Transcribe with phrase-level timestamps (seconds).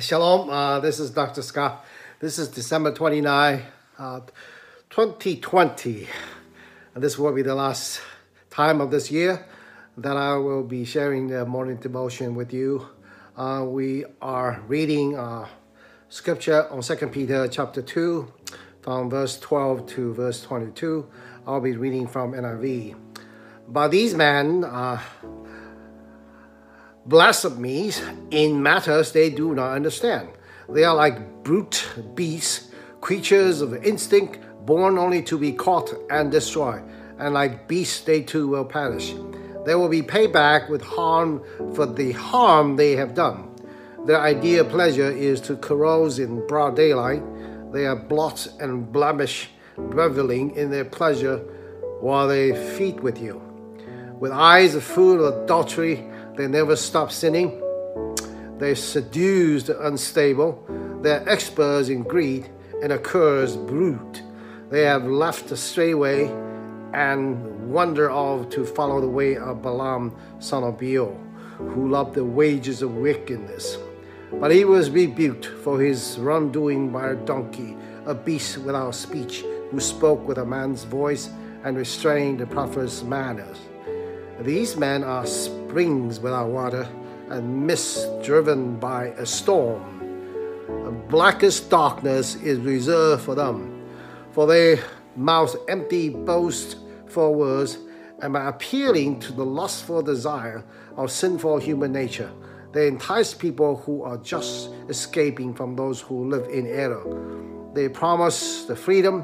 [0.00, 1.40] Shalom, uh, this is Dr.
[1.40, 1.84] Scott.
[2.18, 3.62] This is December 29,
[3.96, 4.20] uh,
[4.90, 6.08] 2020.
[6.94, 8.00] And this will be the last
[8.50, 9.46] time of this year
[9.96, 12.88] that I will be sharing the morning devotion with you.
[13.36, 15.46] Uh, we are reading uh,
[16.08, 18.32] scripture on 2 Peter chapter 2,
[18.80, 21.06] from verse 12 to verse 22.
[21.46, 22.96] I'll be reading from NIV.
[23.68, 25.00] But these men, uh,
[27.06, 30.28] blasphemies in matters they do not understand.
[30.68, 36.82] They are like brute beasts, creatures of instinct, born only to be caught and destroyed,
[37.18, 39.14] and like beasts they too will perish.
[39.66, 41.42] They will be paid back with harm
[41.74, 43.50] for the harm they have done.
[44.06, 47.22] Their idea pleasure is to carouse in broad daylight.
[47.72, 51.38] They are blot and blemish, reveling in their pleasure
[52.00, 53.40] while they feed with you.
[54.20, 57.60] With eyes full of adultery, they never stop sinning.
[58.58, 60.64] They seduce the unstable.
[61.02, 62.48] They're experts in greed
[62.82, 64.22] and a cursed brute.
[64.70, 66.26] They have left the straight way
[66.92, 71.14] and wander off to follow the way of Balaam, son of Beor,
[71.58, 73.78] who loved the wages of wickedness.
[74.32, 77.76] But he was rebuked for his wrongdoing by a donkey,
[78.06, 81.30] a beast without speech, who spoke with a man's voice
[81.64, 83.58] and restrained the prophet's manners.
[84.40, 86.88] These men are springs without water
[87.30, 90.00] and mist driven by a storm.
[90.84, 93.86] The blackest darkness is reserved for them,
[94.32, 94.80] for they
[95.16, 97.78] mouth empty boast for words,
[98.20, 100.64] and by appealing to the lustful desire
[100.96, 102.30] of sinful human nature,
[102.72, 107.04] they entice people who are just escaping from those who live in error.
[107.72, 109.22] They promise the freedom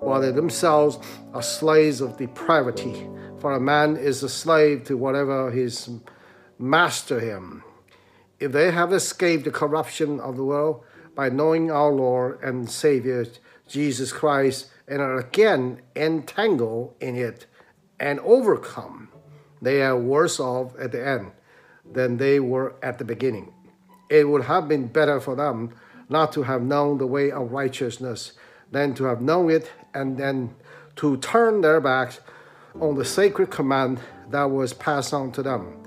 [0.00, 0.98] while they themselves
[1.32, 3.08] are slaves of depravity.
[3.40, 5.88] For a man is a slave to whatever his
[6.58, 7.62] master him.
[8.40, 10.82] If they have escaped the corruption of the world
[11.14, 13.26] by knowing our Lord and Savior
[13.68, 17.46] Jesus Christ and are again entangled in it
[18.00, 19.08] and overcome,
[19.62, 21.30] they are worse off at the end
[21.90, 23.52] than they were at the beginning.
[24.10, 25.74] It would have been better for them
[26.08, 28.32] not to have known the way of righteousness
[28.72, 30.54] than to have known it and then
[30.96, 32.20] to turn their backs
[32.80, 35.82] on the sacred command that was passed on to them.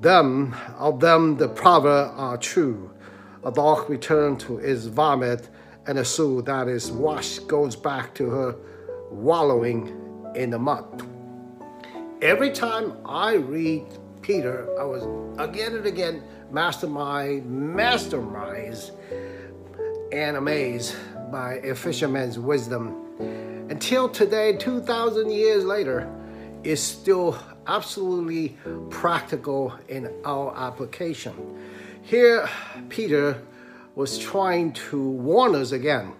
[0.00, 2.90] Them, of them the proverb are true.
[3.44, 5.48] A dog returns to its vomit,
[5.86, 8.56] and a soul that is washed goes back to her
[9.10, 9.96] wallowing
[10.34, 11.02] in the mud.
[12.20, 13.86] Every time I read
[14.20, 15.04] Peter, I was
[15.38, 18.90] again and again mastermind, masterminds,
[20.12, 20.94] and amazed
[21.30, 26.08] by a fisherman's wisdom until today, 2,000 years later,
[26.62, 28.56] is still absolutely
[28.90, 31.34] practical in our application.
[32.02, 32.48] Here,
[32.88, 33.42] Peter
[33.94, 36.12] was trying to warn us again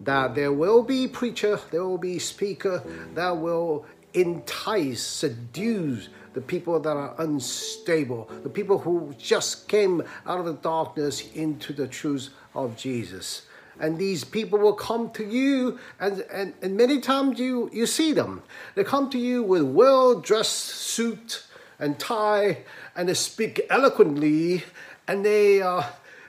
[0.00, 2.82] that there will be preacher, there will be speaker
[3.14, 10.38] that will entice, seduce the people that are unstable, the people who just came out
[10.38, 13.42] of the darkness into the truth of Jesus
[13.80, 18.12] and these people will come to you and, and, and many times you, you see
[18.12, 18.42] them.
[18.74, 21.44] They come to you with well-dressed suit
[21.78, 22.58] and tie
[22.96, 24.64] and they speak eloquently
[25.08, 25.82] and they uh,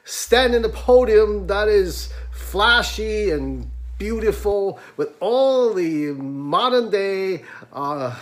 [0.03, 8.15] stand in the podium that is flashy and beautiful with all the modern day uh,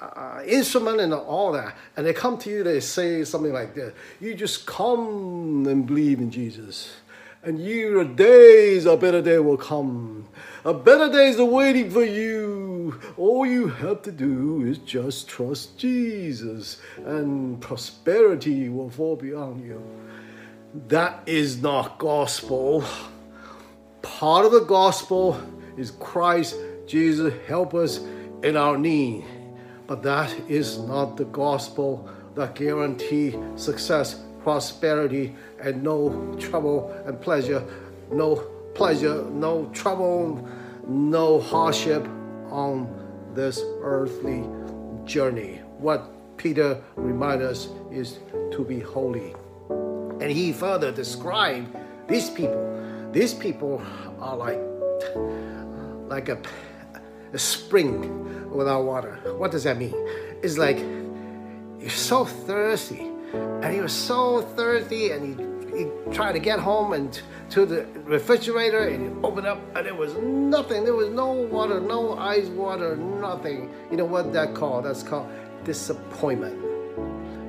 [0.00, 3.94] uh, instrument and all that, and they come to you, they say something like this
[4.20, 6.96] You just come and believe in Jesus
[7.42, 10.28] and your days, a better day will come.
[10.64, 13.00] A better days are waiting for you.
[13.16, 19.82] All you have to do is just trust Jesus, and prosperity will fall beyond you.
[20.88, 22.84] That is not gospel.
[24.02, 25.40] Part of the gospel
[25.76, 26.56] is Christ
[26.86, 27.98] Jesus help us
[28.42, 29.24] in our need.
[29.86, 37.64] But that is not the gospel that guarantee success prosperity and no trouble and pleasure,
[38.10, 38.36] no
[38.74, 40.48] pleasure, no trouble,
[40.86, 42.06] no hardship
[42.50, 42.88] on
[43.34, 44.44] this earthly
[45.04, 45.60] journey.
[45.78, 48.18] What Peter reminds us is
[48.52, 49.34] to be holy.
[50.20, 51.76] And he further described
[52.08, 53.10] these people.
[53.12, 53.82] These people
[54.20, 54.60] are like,
[56.08, 56.40] like a,
[57.32, 59.18] a spring without water.
[59.36, 59.94] What does that mean?
[60.42, 65.22] It's like you're so thirsty and he was so thirsty and
[65.72, 67.20] he, he tried to get home and
[67.50, 70.84] to the refrigerator and he opened up and there was nothing.
[70.84, 73.72] There was no water no ice water nothing.
[73.90, 74.84] You know what that called?
[74.84, 75.30] That's called
[75.64, 76.60] disappointment.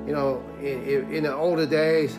[0.07, 2.18] You know in, in the older days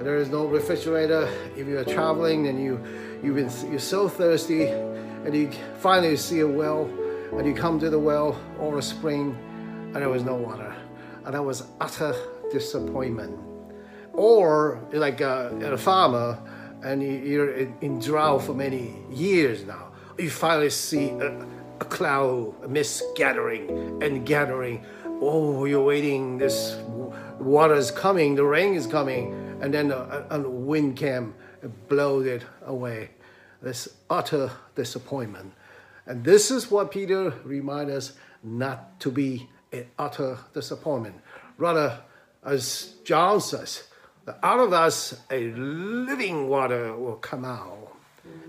[0.00, 1.28] There is no refrigerator.
[1.56, 2.80] If you are traveling and you
[3.22, 6.84] you've been you're so thirsty, and you finally see a well,
[7.32, 9.36] and you come to the well or a spring,
[9.86, 10.75] and there was no water,
[11.26, 12.14] and that was utter
[12.50, 13.38] disappointment.
[14.12, 16.38] Or like uh, a, a farmer,
[16.82, 19.92] and you, are in, in drought for many years now.
[20.18, 21.46] You finally see a,
[21.80, 24.86] a cloud, a mist gathering and gathering.
[25.04, 26.38] Oh, you're waiting.
[26.38, 26.76] This
[27.38, 28.36] water is coming.
[28.36, 33.10] The rain is coming, and then a, a wind came and blowed it away.
[33.60, 35.52] This utter disappointment.
[36.06, 38.12] And this is what Peter reminds us
[38.44, 41.16] not to be an utter disappointment.
[41.58, 41.98] Rather,
[42.44, 43.84] as John says,
[44.42, 47.94] out of us a living water will come out.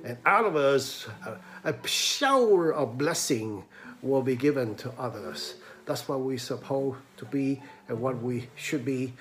[0.03, 1.37] And out of us a,
[1.69, 3.63] a shower of blessing
[4.01, 5.55] will be given to others.
[5.85, 9.13] That's what we're supposed to be and what we should be.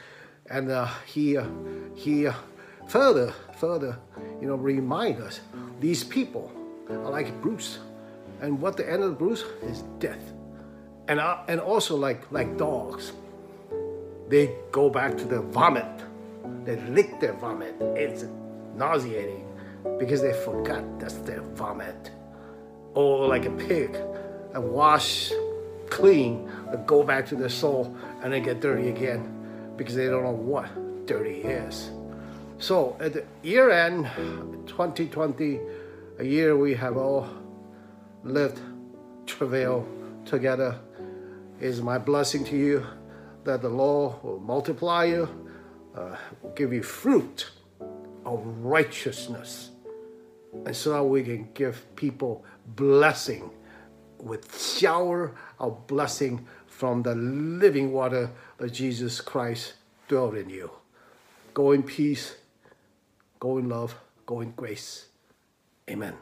[0.51, 1.47] And uh, he, uh,
[1.95, 2.35] he uh,
[2.89, 3.99] further, further,
[4.41, 5.41] you know, remind us
[5.81, 6.51] these people
[6.89, 7.79] are like Bruce.
[8.41, 10.36] And what the end of Bruce is death.
[11.09, 13.13] And, and also like, like dogs,
[14.29, 15.87] they go back to the vomit.
[16.65, 17.77] They lick their vomit.
[17.81, 18.25] It's
[18.75, 19.47] nauseating
[19.99, 22.11] because they forgot that's their vomit.
[22.95, 23.97] Or like a pig,
[24.55, 25.31] a wash
[25.91, 29.33] clean, but go back to their soul and they get dirty again
[29.77, 31.91] because they don't know what dirty is.
[32.59, 34.07] So at the year end
[34.67, 35.61] 2020,
[36.19, 37.29] a year we have all
[38.25, 38.61] lived,
[39.27, 39.87] travail
[40.27, 40.79] together,
[41.61, 42.87] is my blessing to you
[43.45, 45.29] that the Lord will multiply you,
[45.95, 47.51] uh, will give you fruit
[48.25, 49.71] of righteousness.
[50.53, 53.51] And so that we can give people blessing
[54.19, 59.75] with shower of blessing from the living water that Jesus Christ
[60.09, 60.71] dwelt in you.
[61.55, 62.37] Go in peace,
[63.39, 63.95] go in love,
[64.27, 65.07] go in grace.
[65.89, 66.15] Amen.